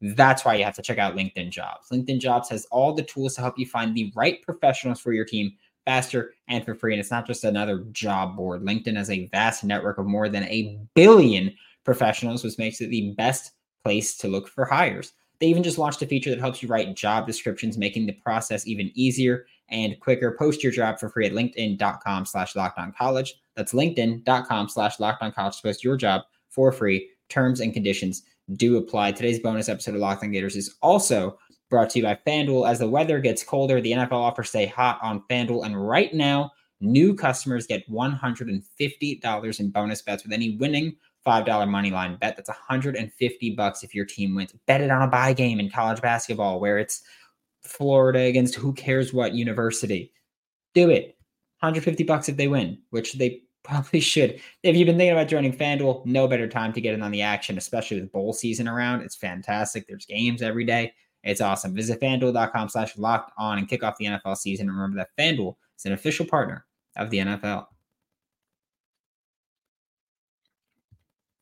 That's 0.00 0.44
why 0.44 0.54
you 0.54 0.62
have 0.62 0.76
to 0.76 0.82
check 0.82 0.98
out 0.98 1.16
LinkedIn 1.16 1.50
Jobs. 1.50 1.88
LinkedIn 1.92 2.20
Jobs 2.20 2.48
has 2.50 2.66
all 2.66 2.94
the 2.94 3.02
tools 3.02 3.34
to 3.34 3.40
help 3.40 3.58
you 3.58 3.66
find 3.66 3.96
the 3.96 4.12
right 4.14 4.40
professionals 4.42 5.00
for 5.00 5.12
your 5.12 5.24
team 5.24 5.50
faster 5.84 6.34
and 6.46 6.64
for 6.64 6.76
free. 6.76 6.92
And 6.92 7.00
it's 7.00 7.10
not 7.10 7.26
just 7.26 7.42
another 7.42 7.80
job 7.90 8.36
board. 8.36 8.62
LinkedIn 8.62 8.96
has 8.96 9.10
a 9.10 9.26
vast 9.32 9.64
network 9.64 9.98
of 9.98 10.06
more 10.06 10.28
than 10.28 10.44
a 10.44 10.78
billion 10.94 11.52
professionals, 11.84 12.44
which 12.44 12.58
makes 12.58 12.80
it 12.80 12.90
the 12.90 13.12
best 13.18 13.54
place 13.82 14.16
to 14.18 14.28
look 14.28 14.46
for 14.46 14.66
hires. 14.66 15.14
They 15.40 15.46
even 15.46 15.62
just 15.62 15.78
launched 15.78 16.02
a 16.02 16.06
feature 16.06 16.30
that 16.30 16.40
helps 16.40 16.62
you 16.62 16.68
write 16.68 16.94
job 16.96 17.26
descriptions, 17.26 17.78
making 17.78 18.06
the 18.06 18.12
process 18.12 18.66
even 18.66 18.90
easier 18.94 19.46
and 19.70 19.98
quicker. 20.00 20.34
Post 20.38 20.62
your 20.62 20.72
job 20.72 20.98
for 20.98 21.08
free 21.08 21.26
at 21.26 21.32
linkedin.com 21.32 22.26
slash 22.26 22.54
college. 22.96 23.34
That's 23.54 23.72
linkedin.com 23.72 24.68
slash 24.68 24.96
college 24.96 25.56
to 25.56 25.62
post 25.62 25.84
your 25.84 25.96
job 25.96 26.22
for 26.48 26.72
free. 26.72 27.08
Terms 27.28 27.60
and 27.60 27.72
conditions 27.72 28.22
do 28.54 28.78
apply. 28.78 29.12
Today's 29.12 29.38
bonus 29.38 29.68
episode 29.68 29.94
of 29.94 30.00
Locked 30.00 30.24
On 30.24 30.32
Gators 30.32 30.56
is 30.56 30.74
also 30.82 31.38
brought 31.70 31.90
to 31.90 31.98
you 31.98 32.04
by 32.04 32.18
FanDuel. 32.26 32.68
As 32.68 32.78
the 32.78 32.88
weather 32.88 33.20
gets 33.20 33.44
colder, 33.44 33.80
the 33.80 33.92
NFL 33.92 34.12
offers 34.12 34.48
stay 34.48 34.66
hot 34.66 34.98
on 35.02 35.22
FanDuel. 35.30 35.66
And 35.66 35.86
right 35.86 36.12
now, 36.14 36.50
new 36.80 37.14
customers 37.14 37.66
get 37.66 37.88
$150 37.90 39.60
in 39.60 39.70
bonus 39.70 40.02
bets 40.02 40.22
with 40.22 40.32
any 40.32 40.56
winning 40.56 40.96
$5 41.26 41.68
money 41.68 41.90
line 41.90 42.16
bet. 42.16 42.36
That's 42.36 42.48
150 42.48 43.50
bucks 43.54 43.82
if 43.82 43.94
your 43.94 44.04
team 44.04 44.34
wins. 44.34 44.54
Bet 44.66 44.80
it 44.80 44.90
on 44.90 45.02
a 45.02 45.08
buy 45.08 45.32
game 45.32 45.60
in 45.60 45.70
college 45.70 46.00
basketball 46.00 46.60
where 46.60 46.78
it's 46.78 47.02
Florida 47.62 48.20
against 48.20 48.54
who 48.54 48.72
cares 48.72 49.12
what 49.12 49.34
university. 49.34 50.12
Do 50.74 50.90
it. 50.90 51.16
150 51.60 52.04
bucks 52.04 52.28
if 52.28 52.36
they 52.36 52.48
win, 52.48 52.78
which 52.90 53.14
they 53.14 53.42
probably 53.64 54.00
should. 54.00 54.40
If 54.62 54.76
you've 54.76 54.86
been 54.86 54.96
thinking 54.96 55.12
about 55.12 55.28
joining 55.28 55.52
FanDuel, 55.52 56.06
no 56.06 56.26
better 56.26 56.48
time 56.48 56.72
to 56.72 56.80
get 56.80 56.94
in 56.94 57.02
on 57.02 57.10
the 57.10 57.22
action, 57.22 57.58
especially 57.58 58.00
with 58.00 58.12
bowl 58.12 58.32
season 58.32 58.66
around. 58.66 59.02
It's 59.02 59.16
fantastic. 59.16 59.86
There's 59.86 60.06
games 60.06 60.40
every 60.40 60.64
day. 60.64 60.92
It's 61.24 61.40
awesome. 61.40 61.74
Visit 61.74 62.00
fanduel.com 62.00 62.68
slash 62.68 62.96
locked 62.96 63.32
on 63.36 63.58
and 63.58 63.68
kick 63.68 63.82
off 63.82 63.98
the 63.98 64.06
NFL 64.06 64.36
season. 64.38 64.68
And 64.68 64.76
remember 64.76 64.96
that 64.96 65.10
FanDuel 65.18 65.56
is 65.76 65.84
an 65.84 65.92
official 65.92 66.24
partner 66.24 66.64
of 66.96 67.10
the 67.10 67.18
NFL. 67.18 67.66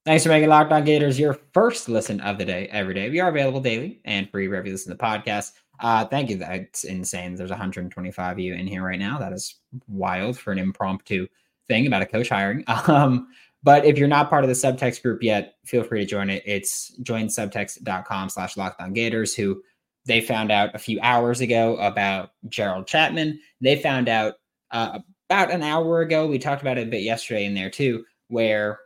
Thanks 0.06 0.22
for 0.22 0.28
making 0.28 0.50
Locked 0.50 0.70
On 0.70 0.84
Gators 0.84 1.18
your 1.18 1.36
first 1.52 1.88
listen 1.88 2.20
of 2.20 2.38
the 2.38 2.44
day 2.44 2.68
every 2.70 2.94
day. 2.94 3.10
We 3.10 3.18
are 3.18 3.28
available 3.28 3.60
daily 3.60 4.00
and 4.04 4.30
free 4.30 4.46
wherever 4.46 4.64
you 4.64 4.72
listen 4.72 4.92
to 4.92 4.96
the 4.96 5.02
podcast. 5.02 5.50
Uh, 5.80 6.04
thank 6.04 6.30
you. 6.30 6.36
That's 6.36 6.84
insane. 6.84 7.34
There's 7.34 7.50
125 7.50 8.32
of 8.32 8.38
you 8.38 8.54
in 8.54 8.68
here 8.68 8.84
right 8.84 9.00
now. 9.00 9.18
That 9.18 9.32
is 9.32 9.56
wild 9.88 10.38
for 10.38 10.52
an 10.52 10.60
impromptu 10.60 11.26
thing 11.66 11.88
about 11.88 12.02
a 12.02 12.06
coach 12.06 12.28
hiring. 12.28 12.62
Um, 12.86 13.26
but 13.64 13.84
if 13.84 13.98
you're 13.98 14.06
not 14.06 14.30
part 14.30 14.44
of 14.44 14.48
the 14.48 14.54
subtext 14.54 15.02
group 15.02 15.24
yet, 15.24 15.54
feel 15.64 15.82
free 15.82 15.98
to 15.98 16.06
join 16.06 16.30
it. 16.30 16.44
It's 16.46 16.96
joinsubtext.com 17.02 18.28
slash 18.28 18.54
lockdown 18.54 18.94
gators 18.94 19.34
who 19.34 19.60
they 20.04 20.20
found 20.20 20.52
out 20.52 20.72
a 20.72 20.78
few 20.78 21.00
hours 21.02 21.40
ago 21.40 21.76
about 21.78 22.30
Gerald 22.48 22.86
Chatman. 22.86 23.38
They 23.60 23.74
found 23.74 24.08
out 24.08 24.34
uh, 24.70 25.00
about 25.28 25.50
an 25.50 25.64
hour 25.64 26.02
ago. 26.02 26.28
We 26.28 26.38
talked 26.38 26.62
about 26.62 26.78
it 26.78 26.86
a 26.86 26.90
bit 26.90 27.02
yesterday 27.02 27.44
in 27.44 27.54
there 27.54 27.70
too, 27.70 28.04
where 28.28 28.78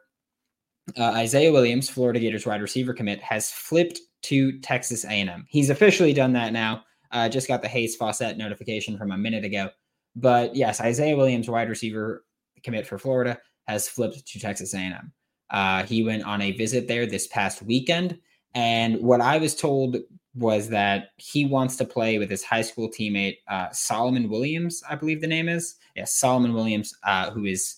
uh, 0.98 1.12
Isaiah 1.12 1.52
Williams, 1.52 1.88
Florida 1.88 2.20
Gators 2.20 2.46
wide 2.46 2.62
receiver 2.62 2.92
commit, 2.92 3.20
has 3.20 3.50
flipped 3.50 4.00
to 4.22 4.58
Texas 4.60 5.04
A&M. 5.04 5.46
He's 5.48 5.70
officially 5.70 6.12
done 6.12 6.32
that 6.34 6.52
now. 6.52 6.84
Uh, 7.12 7.28
just 7.28 7.48
got 7.48 7.62
the 7.62 7.68
Hayes 7.68 7.96
Fawcett 7.96 8.36
notification 8.36 8.96
from 8.96 9.10
a 9.10 9.18
minute 9.18 9.44
ago. 9.44 9.70
But 10.16 10.54
yes, 10.54 10.80
Isaiah 10.80 11.16
Williams, 11.16 11.48
wide 11.48 11.68
receiver 11.68 12.24
commit 12.62 12.86
for 12.86 12.98
Florida, 12.98 13.38
has 13.66 13.88
flipped 13.88 14.26
to 14.26 14.38
Texas 14.38 14.74
A&M. 14.74 15.12
Uh, 15.50 15.84
he 15.84 16.04
went 16.04 16.24
on 16.24 16.40
a 16.40 16.52
visit 16.52 16.86
there 16.86 17.06
this 17.06 17.26
past 17.26 17.62
weekend, 17.62 18.18
and 18.54 19.00
what 19.00 19.20
I 19.20 19.38
was 19.38 19.56
told 19.56 19.96
was 20.34 20.68
that 20.68 21.08
he 21.16 21.44
wants 21.44 21.76
to 21.76 21.84
play 21.84 22.18
with 22.18 22.30
his 22.30 22.44
high 22.44 22.62
school 22.62 22.88
teammate 22.88 23.38
uh, 23.48 23.68
Solomon 23.72 24.28
Williams, 24.28 24.82
I 24.88 24.94
believe 24.94 25.20
the 25.20 25.26
name 25.26 25.48
is. 25.48 25.76
Yes, 25.96 26.14
Solomon 26.14 26.54
Williams, 26.54 26.94
uh, 27.02 27.30
who 27.30 27.46
is 27.46 27.76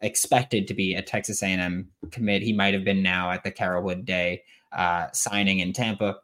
expected 0.00 0.68
to 0.68 0.74
be 0.74 0.94
a 0.94 1.02
Texas 1.02 1.42
A&M 1.42 1.88
commit. 2.10 2.42
He 2.42 2.52
might 2.52 2.74
have 2.74 2.84
been 2.84 3.02
now 3.02 3.30
at 3.30 3.42
the 3.42 3.50
Carrollwood 3.50 4.04
Day 4.04 4.42
uh, 4.72 5.08
signing 5.12 5.60
in 5.60 5.72
Tampa, 5.72 6.18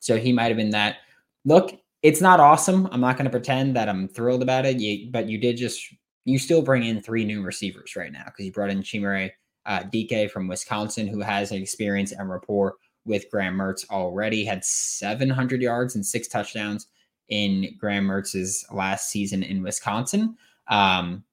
so 0.00 0.16
he 0.16 0.32
might 0.32 0.48
have 0.48 0.56
been 0.56 0.70
that. 0.70 0.96
Look, 1.44 1.80
it's 2.02 2.20
not 2.20 2.40
awesome. 2.40 2.86
I'm 2.92 3.00
not 3.00 3.16
going 3.16 3.24
to 3.24 3.30
pretend 3.30 3.76
that 3.76 3.88
I'm 3.88 4.08
thrilled 4.08 4.42
about 4.42 4.66
it, 4.66 4.78
you, 4.78 5.10
but 5.10 5.28
you 5.28 5.38
did 5.38 5.56
just 5.56 5.94
you 6.24 6.38
still 6.38 6.62
bring 6.62 6.84
in 6.84 7.00
three 7.00 7.24
new 7.24 7.42
receivers 7.42 7.96
right 7.96 8.12
now 8.12 8.24
because 8.26 8.44
you 8.44 8.52
brought 8.52 8.70
in 8.70 8.82
Chimere 8.82 9.30
uh, 9.66 9.82
Dike 9.84 10.30
from 10.30 10.48
Wisconsin, 10.48 11.06
who 11.06 11.20
has 11.20 11.52
experience 11.52 12.12
and 12.12 12.28
rapport 12.28 12.76
with 13.04 13.30
Graham 13.30 13.56
Mertz 13.56 13.88
already. 13.90 14.44
Had 14.44 14.64
700 14.64 15.62
yards 15.62 15.94
and 15.94 16.04
six 16.04 16.28
touchdowns 16.28 16.88
in 17.28 17.74
Graham 17.78 18.06
Mertz's 18.06 18.64
last 18.70 19.10
season 19.10 19.42
in 19.42 19.62
Wisconsin. 19.62 20.36
Um, 20.68 21.24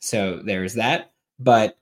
so 0.00 0.40
there's 0.44 0.74
that. 0.74 1.12
But 1.38 1.78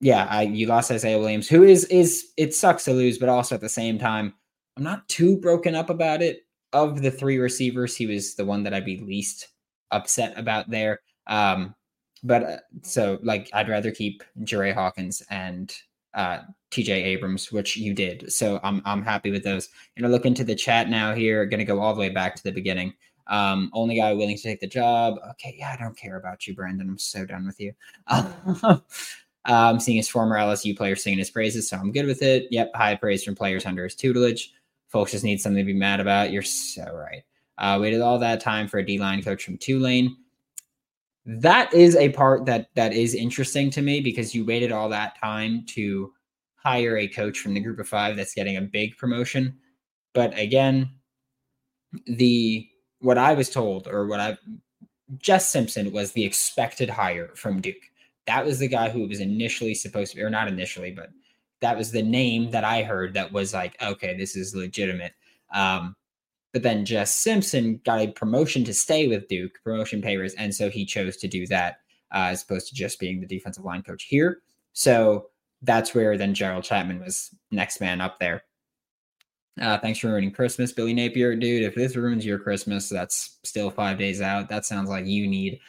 yeah, 0.00 0.26
I, 0.30 0.42
you 0.42 0.66
lost 0.66 0.90
Isaiah 0.90 1.18
Williams, 1.18 1.48
who 1.48 1.62
is 1.62 1.84
is 1.86 2.28
it 2.36 2.54
sucks 2.54 2.84
to 2.84 2.92
lose, 2.92 3.18
but 3.18 3.28
also 3.28 3.54
at 3.54 3.60
the 3.60 3.68
same 3.68 3.98
time, 3.98 4.34
I'm 4.76 4.84
not 4.84 5.08
too 5.08 5.38
broken 5.38 5.74
up 5.74 5.90
about 5.90 6.22
it. 6.22 6.42
Of 6.72 7.00
the 7.00 7.10
three 7.10 7.38
receivers, 7.38 7.96
he 7.96 8.06
was 8.06 8.34
the 8.34 8.44
one 8.44 8.62
that 8.64 8.74
I'd 8.74 8.84
be 8.84 8.98
least 8.98 9.48
upset 9.90 10.36
about 10.36 10.68
there. 10.68 11.00
Um, 11.26 11.74
but 12.22 12.42
uh, 12.42 12.56
so 12.82 13.18
like 13.22 13.48
I'd 13.54 13.68
rather 13.68 13.90
keep 13.90 14.22
Jerry 14.42 14.72
Hawkins 14.72 15.22
and 15.30 15.74
uh, 16.12 16.40
TJ 16.70 16.88
Abrams, 16.88 17.52
which 17.52 17.76
you 17.76 17.94
did. 17.94 18.30
So 18.32 18.60
I'm 18.62 18.82
I'm 18.84 19.02
happy 19.02 19.30
with 19.30 19.44
those. 19.44 19.68
You 19.94 20.02
know, 20.02 20.08
look 20.08 20.26
into 20.26 20.44
the 20.44 20.54
chat 20.54 20.88
now 20.88 21.14
here. 21.14 21.46
Going 21.46 21.58
to 21.58 21.64
go 21.64 21.80
all 21.80 21.94
the 21.94 22.00
way 22.00 22.10
back 22.10 22.34
to 22.36 22.42
the 22.42 22.52
beginning. 22.52 22.92
Um, 23.28 23.70
only 23.72 23.96
guy 23.96 24.12
willing 24.12 24.36
to 24.36 24.42
take 24.42 24.60
the 24.60 24.66
job. 24.66 25.16
Okay, 25.32 25.56
yeah, 25.58 25.72
I 25.72 25.82
don't 25.82 25.96
care 25.96 26.16
about 26.16 26.46
you, 26.46 26.54
Brandon. 26.54 26.88
I'm 26.88 26.98
so 26.98 27.24
done 27.24 27.46
with 27.46 27.60
you. 27.60 27.72
um, 29.44 29.80
seeing 29.80 29.96
his 29.96 30.08
former 30.08 30.36
LSU 30.36 30.76
players 30.76 31.02
singing 31.02 31.18
his 31.18 31.30
praises, 31.30 31.68
so 31.68 31.76
I'm 31.76 31.92
good 31.92 32.06
with 32.06 32.22
it. 32.22 32.46
Yep, 32.50 32.72
high 32.74 32.94
praise 32.94 33.24
from 33.24 33.34
players 33.34 33.66
under 33.66 33.84
his 33.84 33.94
tutelage. 33.94 34.52
Folks 34.88 35.12
just 35.12 35.24
need 35.24 35.40
something 35.40 35.64
to 35.64 35.72
be 35.72 35.78
mad 35.78 36.00
about. 36.00 36.30
You're 36.30 36.42
so 36.42 36.84
right. 36.94 37.22
Uh, 37.58 37.78
waited 37.80 38.00
all 38.00 38.18
that 38.18 38.40
time 38.40 38.68
for 38.68 38.78
a 38.78 38.86
D 38.86 38.98
line 38.98 39.22
coach 39.22 39.44
from 39.44 39.56
Tulane 39.58 40.16
that 41.26 41.74
is 41.74 41.96
a 41.96 42.10
part 42.10 42.46
that 42.46 42.70
that 42.74 42.92
is 42.92 43.14
interesting 43.14 43.68
to 43.68 43.82
me 43.82 44.00
because 44.00 44.34
you 44.34 44.44
waited 44.44 44.70
all 44.70 44.88
that 44.88 45.18
time 45.20 45.64
to 45.66 46.12
hire 46.54 46.96
a 46.96 47.08
coach 47.08 47.40
from 47.40 47.52
the 47.52 47.60
group 47.60 47.80
of 47.80 47.88
five 47.88 48.16
that's 48.16 48.34
getting 48.34 48.56
a 48.56 48.62
big 48.62 48.96
promotion 48.96 49.56
but 50.14 50.36
again 50.38 50.88
the 52.06 52.66
what 53.00 53.18
i 53.18 53.34
was 53.34 53.50
told 53.50 53.86
or 53.88 54.06
what 54.06 54.20
i 54.20 54.36
jess 55.18 55.48
simpson 55.48 55.92
was 55.92 56.12
the 56.12 56.24
expected 56.24 56.90
hire 56.90 57.30
from 57.34 57.60
duke 57.60 57.76
that 58.26 58.44
was 58.44 58.58
the 58.58 58.68
guy 58.68 58.88
who 58.88 59.06
was 59.06 59.20
initially 59.20 59.74
supposed 59.74 60.10
to 60.10 60.16
be 60.16 60.22
or 60.22 60.30
not 60.30 60.48
initially 60.48 60.90
but 60.90 61.10
that 61.60 61.76
was 61.76 61.90
the 61.92 62.02
name 62.02 62.50
that 62.50 62.64
i 62.64 62.82
heard 62.82 63.14
that 63.14 63.32
was 63.32 63.54
like 63.54 63.76
okay 63.82 64.16
this 64.16 64.36
is 64.36 64.54
legitimate 64.54 65.12
um 65.54 65.94
but 66.56 66.62
then 66.62 66.86
Jess 66.86 67.14
Simpson 67.14 67.82
got 67.84 68.00
a 68.00 68.12
promotion 68.12 68.64
to 68.64 68.72
stay 68.72 69.08
with 69.08 69.28
Duke, 69.28 69.58
promotion 69.62 70.00
papers, 70.00 70.32
and 70.38 70.54
so 70.54 70.70
he 70.70 70.86
chose 70.86 71.18
to 71.18 71.28
do 71.28 71.46
that 71.48 71.80
uh, 72.14 72.28
as 72.30 72.42
opposed 72.42 72.68
to 72.68 72.74
just 72.74 72.98
being 72.98 73.20
the 73.20 73.26
defensive 73.26 73.66
line 73.66 73.82
coach 73.82 74.04
here. 74.04 74.38
So 74.72 75.26
that's 75.60 75.94
where 75.94 76.16
then 76.16 76.32
Gerald 76.32 76.64
Chatman 76.64 77.04
was 77.04 77.34
next 77.50 77.78
man 77.78 78.00
up 78.00 78.18
there. 78.20 78.44
Uh, 79.60 79.78
thanks 79.78 79.98
for 79.98 80.08
ruining 80.08 80.30
Christmas, 80.30 80.72
Billy 80.72 80.92
Napier. 80.92 81.34
Dude, 81.34 81.62
if 81.62 81.74
this 81.74 81.96
ruins 81.96 82.26
your 82.26 82.38
Christmas, 82.38 82.88
that's 82.88 83.38
still 83.42 83.70
five 83.70 83.98
days 83.98 84.20
out. 84.20 84.48
That 84.48 84.66
sounds 84.66 84.90
like 84.90 85.06
you 85.06 85.26
need 85.26 85.60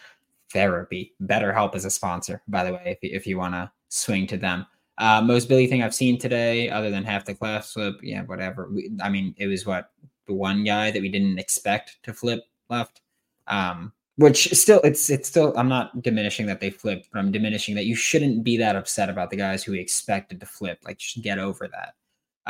therapy. 0.52 1.14
BetterHelp 1.24 1.76
is 1.76 1.86
a 1.86 1.90
sponsor, 1.90 2.42
by 2.48 2.64
the 2.64 2.74
way, 2.74 2.98
if, 3.02 3.12
if 3.12 3.28
you 3.28 3.38
want 3.38 3.54
to 3.54 3.72
swing 3.88 4.28
to 4.28 4.38
them. 4.38 4.66
Uh, 4.98 5.22
most 5.22 5.48
Billy 5.48 5.68
thing 5.68 5.84
I've 5.84 5.96
seen 5.96 6.18
today, 6.18 6.70
other 6.70 6.90
than 6.90 7.04
half 7.04 7.26
the 7.26 7.36
class 7.36 7.72
flip, 7.72 7.96
yeah, 8.02 8.24
whatever. 8.24 8.70
We, 8.72 8.92
I 9.02 9.10
mean, 9.10 9.36
it 9.38 9.48
was 9.48 9.66
what 9.66 9.92
the 10.26 10.34
one 10.34 10.64
guy 10.64 10.92
that 10.92 11.02
we 11.02 11.10
didn't 11.10 11.40
expect 11.40 11.98
to 12.04 12.14
flip 12.14 12.44
left. 12.70 13.02
Um, 13.48 13.94
which 14.18 14.52
still 14.54 14.82
it's 14.84 15.10
it's 15.12 15.30
still 15.30 15.54
I'm 15.56 15.70
not 15.70 16.02
diminishing 16.02 16.48
that 16.48 16.60
they 16.60 16.72
flipped, 16.72 17.10
but 17.14 17.20
I'm 17.20 17.32
diminishing 17.32 17.76
that 17.76 17.86
you 17.86 17.96
shouldn't 17.96 18.44
be 18.44 18.58
that 18.58 18.76
upset 18.76 19.10
about 19.10 19.30
the 19.30 19.38
guys 19.38 19.64
who 19.64 19.74
we 19.74 19.80
expected 19.80 20.40
to 20.40 20.46
flip. 20.46 20.80
Like 20.84 20.98
just 20.98 21.22
get 21.22 21.38
over 21.38 21.68
that. 21.68 21.94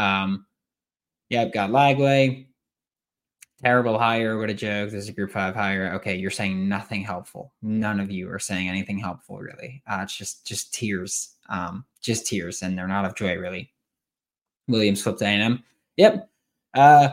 Um 0.01 0.45
I've 1.35 1.53
got 1.53 1.71
Lagway. 1.71 2.45
Terrible 3.63 3.97
hire, 3.97 4.37
what 4.37 4.51
a 4.51 4.53
joke. 4.53 4.91
This 4.91 5.03
is 5.03 5.09
a 5.09 5.13
group 5.13 5.31
five 5.31 5.55
hire. 5.55 5.93
Okay, 5.95 6.15
you're 6.15 6.29
saying 6.29 6.69
nothing 6.69 7.01
helpful. 7.01 7.53
None 7.63 7.99
of 7.99 8.11
you 8.11 8.29
are 8.31 8.37
saying 8.37 8.69
anything 8.69 8.99
helpful, 8.99 9.39
really. 9.39 9.81
Uh, 9.87 10.01
it's 10.03 10.15
just 10.15 10.45
just 10.45 10.73
tears. 10.73 11.35
Um, 11.49 11.83
just 12.01 12.27
tears, 12.27 12.61
and 12.61 12.77
they're 12.77 12.87
not 12.87 13.05
of 13.05 13.15
joy, 13.15 13.35
really. 13.35 13.73
Williams 14.67 15.01
flipped 15.01 15.21
A&M. 15.21 15.63
Yep. 15.97 16.29
Uh 16.73 17.09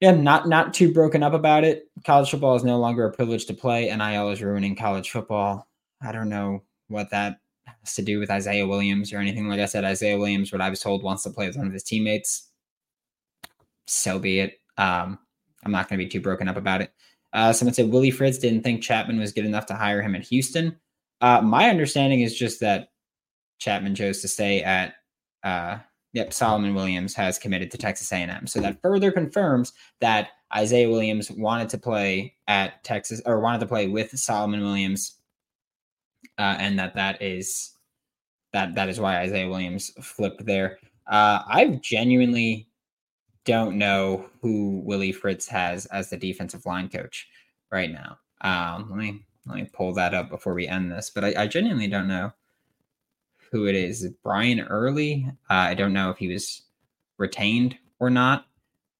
yeah, 0.00 0.10
not 0.10 0.48
not 0.48 0.74
too 0.74 0.92
broken 0.92 1.22
up 1.22 1.32
about 1.32 1.62
it. 1.62 1.88
College 2.04 2.30
football 2.30 2.56
is 2.56 2.64
no 2.64 2.78
longer 2.78 3.06
a 3.06 3.12
privilege 3.12 3.46
to 3.46 3.54
play. 3.54 3.84
NIL 3.94 4.30
is 4.30 4.42
ruining 4.42 4.74
college 4.74 5.10
football. 5.10 5.68
I 6.02 6.10
don't 6.10 6.28
know 6.28 6.64
what 6.88 7.10
that 7.10 7.38
has 7.64 7.94
to 7.94 8.02
do 8.02 8.18
with 8.18 8.28
Isaiah 8.28 8.66
Williams 8.66 9.12
or 9.12 9.18
anything. 9.18 9.48
Like 9.48 9.60
I 9.60 9.66
said, 9.66 9.84
Isaiah 9.84 10.18
Williams, 10.18 10.50
what 10.50 10.60
I 10.60 10.70
was 10.70 10.80
told, 10.80 11.04
wants 11.04 11.22
to 11.22 11.30
play 11.30 11.46
with 11.46 11.56
one 11.56 11.68
of 11.68 11.72
his 11.72 11.84
teammates. 11.84 12.48
So 13.92 14.18
be 14.18 14.40
it. 14.40 14.58
Um, 14.78 15.18
I'm 15.64 15.72
not 15.72 15.88
going 15.88 15.98
to 15.98 16.04
be 16.04 16.10
too 16.10 16.20
broken 16.20 16.48
up 16.48 16.56
about 16.56 16.80
it. 16.80 16.92
Uh, 17.32 17.52
someone 17.52 17.74
said 17.74 17.90
Willie 17.90 18.10
Fritz 18.10 18.38
didn't 18.38 18.62
think 18.62 18.82
Chatman 18.82 19.18
was 19.18 19.32
good 19.32 19.46
enough 19.46 19.66
to 19.66 19.74
hire 19.74 20.02
him 20.02 20.14
at 20.14 20.24
Houston. 20.24 20.76
Uh, 21.20 21.40
my 21.40 21.70
understanding 21.70 22.20
is 22.20 22.36
just 22.36 22.60
that 22.60 22.88
Chatman 23.60 23.96
chose 23.96 24.20
to 24.22 24.28
stay 24.28 24.62
at. 24.62 24.94
Uh, 25.44 25.78
yep, 26.12 26.32
Solomon 26.32 26.74
Williams 26.74 27.14
has 27.14 27.38
committed 27.38 27.70
to 27.70 27.78
Texas 27.78 28.12
A&M, 28.12 28.46
so 28.46 28.60
that 28.60 28.80
further 28.82 29.10
confirms 29.10 29.72
that 30.00 30.30
Isaiah 30.54 30.88
Williams 30.88 31.30
wanted 31.30 31.68
to 31.70 31.78
play 31.78 32.34
at 32.48 32.84
Texas 32.84 33.22
or 33.24 33.40
wanted 33.40 33.60
to 33.60 33.66
play 33.66 33.88
with 33.88 34.10
Solomon 34.18 34.60
Williams, 34.60 35.18
uh, 36.38 36.56
and 36.58 36.78
that 36.78 36.94
that 36.94 37.22
is 37.22 37.72
that 38.52 38.74
that 38.74 38.88
is 38.88 39.00
why 39.00 39.18
Isaiah 39.18 39.48
Williams 39.48 39.90
flipped 40.02 40.44
there. 40.44 40.78
Uh, 41.06 41.42
I 41.46 41.80
genuinely 41.82 42.68
don't 43.44 43.76
know 43.76 44.28
who 44.40 44.82
Willie 44.84 45.12
Fritz 45.12 45.48
has 45.48 45.86
as 45.86 46.10
the 46.10 46.16
defensive 46.16 46.66
line 46.66 46.88
coach 46.88 47.28
right 47.70 47.90
now. 47.90 48.18
Um, 48.40 48.88
let 48.90 48.98
me 48.98 49.24
let 49.46 49.56
me 49.56 49.68
pull 49.72 49.92
that 49.94 50.14
up 50.14 50.30
before 50.30 50.54
we 50.54 50.68
end 50.68 50.90
this. 50.90 51.10
But 51.10 51.24
I, 51.24 51.42
I 51.42 51.46
genuinely 51.46 51.88
don't 51.88 52.08
know 52.08 52.32
who 53.50 53.66
it 53.66 53.74
is. 53.74 54.08
Brian 54.22 54.60
Early. 54.60 55.26
Uh, 55.50 55.54
I 55.54 55.74
don't 55.74 55.92
know 55.92 56.10
if 56.10 56.18
he 56.18 56.28
was 56.28 56.62
retained 57.18 57.76
or 57.98 58.10
not, 58.10 58.46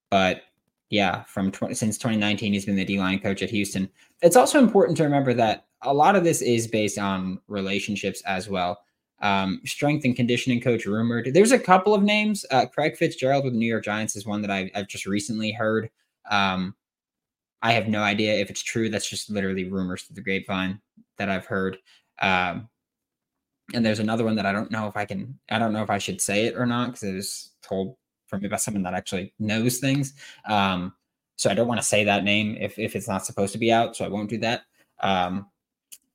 but 0.09 0.43
yeah, 0.89 1.23
from 1.23 1.51
20, 1.51 1.73
since 1.73 1.97
2019, 1.97 2.53
he's 2.53 2.65
been 2.65 2.75
the 2.75 2.85
D 2.85 2.99
line 2.99 3.19
coach 3.19 3.41
at 3.41 3.49
Houston. 3.49 3.89
It's 4.21 4.35
also 4.35 4.59
important 4.59 4.95
to 4.97 5.03
remember 5.03 5.33
that 5.33 5.65
a 5.81 5.93
lot 5.93 6.15
of 6.15 6.23
this 6.23 6.41
is 6.41 6.67
based 6.67 6.99
on 6.99 7.39
relationships 7.47 8.21
as 8.25 8.47
well. 8.47 8.79
Um, 9.23 9.61
strength 9.65 10.03
and 10.03 10.15
conditioning 10.15 10.59
coach 10.59 10.85
rumored. 10.85 11.33
There's 11.33 11.53
a 11.53 11.59
couple 11.59 11.93
of 11.93 12.03
names. 12.03 12.45
Uh, 12.51 12.65
Craig 12.65 12.97
Fitzgerald 12.97 13.45
with 13.45 13.53
the 13.53 13.59
New 13.59 13.65
York 13.65 13.85
Giants 13.85 14.17
is 14.17 14.25
one 14.25 14.41
that 14.41 14.51
I, 14.51 14.69
have 14.75 14.89
just 14.89 15.05
recently 15.05 15.53
heard. 15.53 15.89
Um, 16.29 16.75
I 17.61 17.71
have 17.71 17.87
no 17.87 18.03
idea 18.03 18.33
if 18.33 18.49
it's 18.49 18.61
true. 18.61 18.89
That's 18.89 19.09
just 19.09 19.29
literally 19.29 19.69
rumors 19.69 20.03
through 20.03 20.15
the 20.15 20.21
grapevine 20.21 20.81
that 21.17 21.29
I've 21.29 21.45
heard. 21.45 21.77
Um, 22.21 22.67
and 23.73 23.85
there's 23.85 23.99
another 23.99 24.25
one 24.25 24.35
that 24.35 24.45
I 24.45 24.51
don't 24.51 24.71
know 24.71 24.87
if 24.87 24.97
I 24.97 25.05
can. 25.05 25.39
I 25.49 25.57
don't 25.57 25.71
know 25.71 25.83
if 25.83 25.89
I 25.89 25.97
should 25.97 26.19
say 26.19 26.45
it 26.45 26.55
or 26.57 26.65
not 26.65 26.87
because 26.87 27.03
it 27.03 27.13
was 27.13 27.51
told 27.61 27.95
for 28.27 28.37
me 28.37 28.49
by 28.49 28.57
someone 28.57 28.83
that 28.83 28.93
actually 28.93 29.33
knows 29.39 29.77
things. 29.77 30.13
Um, 30.49 30.93
so 31.37 31.49
I 31.49 31.53
don't 31.53 31.67
want 31.67 31.79
to 31.79 31.87
say 31.87 32.03
that 32.03 32.25
name 32.25 32.57
if 32.59 32.77
if 32.77 32.95
it's 32.95 33.07
not 33.07 33.25
supposed 33.25 33.53
to 33.53 33.59
be 33.59 33.71
out. 33.71 33.95
So 33.95 34.03
I 34.03 34.09
won't 34.09 34.29
do 34.29 34.37
that. 34.39 34.63
Um, 34.99 35.47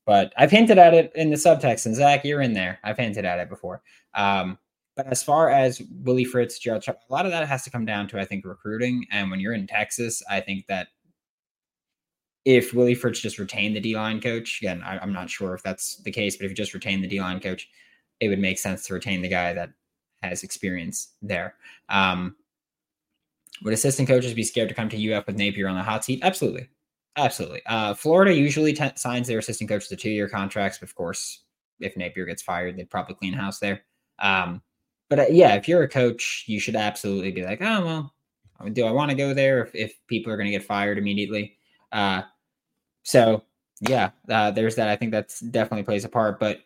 but 0.09 0.33
I've 0.39 0.51
hinted 0.51 0.79
at 0.79 0.95
it 0.95 1.13
in 1.15 1.29
the 1.29 1.37
subtext, 1.37 1.85
and 1.85 1.95
Zach, 1.95 2.25
you're 2.25 2.41
in 2.41 2.55
there. 2.55 2.79
I've 2.83 2.97
hinted 2.97 3.27
at 3.27 3.41
it 3.41 3.51
before. 3.51 3.83
Um, 4.15 4.57
but 4.97 5.07
as 5.09 5.23
far 5.23 5.51
as 5.51 5.83
Willie 6.03 6.25
Fritz, 6.25 6.59
Gerald, 6.59 6.83
a 6.89 6.97
lot 7.11 7.27
of 7.27 7.31
that 7.31 7.47
has 7.47 7.63
to 7.65 7.71
come 7.71 7.85
down 7.85 8.09
to 8.09 8.19
I 8.19 8.25
think 8.25 8.47
recruiting. 8.47 9.05
And 9.13 9.31
when 9.31 9.39
you're 9.39 9.53
in 9.53 9.67
Texas, 9.67 10.23
I 10.31 10.41
think 10.41 10.67
that 10.69 10.89
if 12.47 12.73
Willie 12.73 12.95
Fritz 12.95 13.21
just 13.21 13.39
retained 13.39 13.77
the 13.77 13.81
D 13.81 13.97
line 13.97 14.19
coach, 14.19 14.61
again, 14.63 14.83
I, 14.83 14.97
am 15.03 15.13
not 15.13 15.29
sure 15.29 15.53
if 15.53 15.63
that's 15.63 15.97
the 15.99 16.11
case, 16.11 16.39
but 16.39 16.47
if 16.47 16.53
you 16.53 16.57
just 16.57 16.73
retain 16.73 17.03
the 17.03 17.07
D 17.07 17.21
line 17.21 17.39
coach, 17.39 17.69
it 18.19 18.31
would 18.31 18.39
make 18.39 18.59
sense 18.59 18.87
to 18.87 18.95
retain 18.95 19.21
the 19.21 19.29
guy 19.29 19.53
that 19.53 19.73
has 20.23 20.43
experience 20.43 21.09
there. 21.21 21.57
Um, 21.91 22.35
would 23.63 23.75
assistant 23.75 24.09
coaches 24.09 24.33
be 24.33 24.43
scared 24.43 24.71
to 24.71 24.75
come 24.75 24.89
to 24.89 25.13
UF 25.13 25.27
with 25.27 25.37
Napier 25.37 25.69
on 25.69 25.77
the 25.77 25.83
hot 25.83 26.03
seat? 26.03 26.21
Absolutely. 26.23 26.71
Absolutely. 27.19 27.63
Uh, 27.67 27.95
Florida 27.95 28.33
usually 28.33 28.73
t- 28.73 28.91
signs 28.95 29.27
their 29.27 29.41
assistant 29.41 29.69
coach 29.69 29.89
to 29.89 29.97
two 29.97 30.11
year 30.11 30.29
contracts. 30.29 30.79
But 30.79 30.89
of 30.89 30.95
course, 30.95 31.43
if 31.81 31.97
Napier 31.97 32.25
gets 32.25 32.43
fired, 32.43 32.77
they'd 32.77 32.89
probably 32.89 33.17
clean 33.17 33.33
house 33.33 33.59
there. 33.59 33.83
Um, 34.21 34.63
but 35.09 35.19
uh, 35.19 35.27
yeah, 35.29 35.55
if 35.55 35.67
you're 35.67 35.83
a 35.83 35.89
coach, 35.89 36.45
you 36.47 36.61
should 36.61 36.77
absolutely 36.77 37.33
be 37.33 37.43
like, 37.43 37.61
oh, 37.61 37.85
well, 37.85 38.71
do 38.73 38.85
I 38.85 38.93
want 38.93 39.11
to 39.11 39.17
go 39.17 39.35
there 39.35 39.65
if, 39.65 39.75
if 39.75 40.07
people 40.07 40.33
are 40.33 40.37
going 40.37 40.47
to 40.47 40.53
get 40.53 40.65
fired 40.65 40.97
immediately? 40.97 41.57
Uh, 41.91 42.23
so 43.03 43.43
yeah, 43.81 44.11
uh, 44.29 44.53
there's 44.53 44.77
that. 44.77 44.89
I 44.89 44.95
think 44.95 45.11
that's 45.11 45.41
definitely 45.41 45.85
plays 45.85 46.05
a 46.05 46.09
part. 46.09 46.39
But 46.39 46.61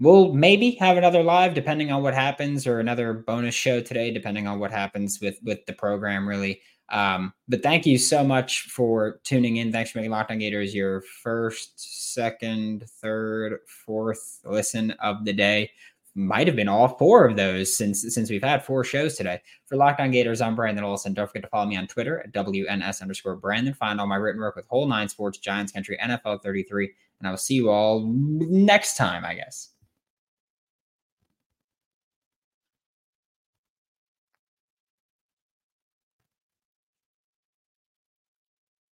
we'll 0.00 0.32
maybe 0.32 0.72
have 0.72 0.96
another 0.96 1.22
live 1.22 1.54
depending 1.54 1.90
on 1.90 2.02
what 2.02 2.14
happens, 2.14 2.66
or 2.66 2.80
another 2.80 3.12
bonus 3.12 3.54
show 3.54 3.80
today, 3.80 4.10
depending 4.10 4.46
on 4.46 4.58
what 4.58 4.70
happens 4.70 5.20
with 5.20 5.38
with 5.42 5.64
the 5.66 5.72
program. 5.72 6.28
Really, 6.28 6.60
um, 6.90 7.32
but 7.48 7.62
thank 7.62 7.86
you 7.86 7.98
so 7.98 8.22
much 8.22 8.62
for 8.62 9.20
tuning 9.24 9.56
in. 9.56 9.72
Thanks 9.72 9.90
for 9.90 9.98
making 9.98 10.12
Locked 10.12 10.30
On 10.30 10.38
Gators 10.38 10.74
your 10.74 11.02
first, 11.22 12.12
second, 12.14 12.84
third, 13.00 13.60
fourth 13.66 14.40
listen 14.44 14.92
of 15.02 15.24
the 15.24 15.32
day. 15.32 15.70
Might 16.14 16.46
have 16.46 16.56
been 16.56 16.68
all 16.68 16.88
four 16.96 17.26
of 17.26 17.36
those 17.36 17.76
since 17.76 18.02
since 18.14 18.30
we've 18.30 18.42
had 18.42 18.64
four 18.64 18.84
shows 18.84 19.16
today. 19.16 19.40
For 19.66 19.76
Locked 19.76 20.00
On 20.00 20.10
Gators, 20.10 20.40
I'm 20.40 20.56
Brandon 20.56 20.84
Olsen. 20.84 21.12
Don't 21.12 21.26
forget 21.26 21.42
to 21.42 21.48
follow 21.48 21.66
me 21.66 21.76
on 21.76 21.86
Twitter 21.86 22.20
at 22.20 22.32
WNS 22.32 23.02
underscore 23.02 23.36
Brandon. 23.36 23.74
Find 23.74 24.00
all 24.00 24.06
my 24.06 24.16
written 24.16 24.40
work 24.40 24.56
with 24.56 24.66
Whole 24.68 24.86
Nine 24.86 25.08
Sports, 25.08 25.38
Giants 25.38 25.72
Country, 25.72 25.98
NFL 26.02 26.42
33. 26.42 26.90
And 27.18 27.28
I 27.28 27.30
will 27.30 27.38
see 27.38 27.54
you 27.54 27.70
all 27.70 28.06
next 28.14 28.96
time, 28.96 29.24
I 29.24 29.34
guess. 29.34 29.70